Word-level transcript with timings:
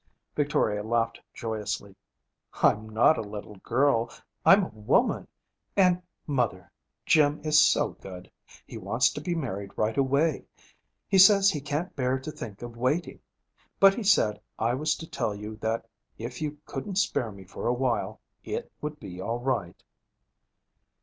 Victoria 0.35 0.81
laughed 0.81 1.19
joyously. 1.31 1.95
'I'm 2.63 2.89
not 2.89 3.19
a 3.19 3.21
little 3.21 3.57
girl. 3.57 4.09
I'm 4.43 4.63
a 4.63 4.67
woman. 4.69 5.27
And, 5.77 6.01
mother, 6.25 6.71
Jim 7.05 7.39
is 7.43 7.61
so 7.61 7.89
good. 7.89 8.31
He 8.65 8.79
wants 8.79 9.11
to 9.13 9.21
be 9.21 9.35
married 9.35 9.69
right 9.77 9.95
away. 9.95 10.45
He 11.07 11.19
says 11.19 11.51
he 11.51 11.61
can't 11.61 11.95
bear 11.95 12.17
to 12.17 12.31
think 12.31 12.63
of 12.63 12.75
waiting. 12.75 13.19
But 13.79 13.93
he 13.93 14.01
said 14.01 14.41
I 14.57 14.73
was 14.73 14.95
to 14.95 15.07
tell 15.07 15.35
you 15.35 15.55
that 15.57 15.87
if 16.17 16.41
you 16.41 16.57
couldn't 16.65 16.95
spare 16.95 17.31
me 17.31 17.43
for 17.43 17.67
a 17.67 17.73
while, 17.73 18.21
it 18.43 18.71
would 18.81 18.99
be 18.99 19.21
all 19.21 19.37
right.' 19.39 19.83